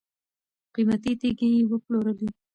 [0.73, 2.27] قیمتي تیږي یې وپلورلې.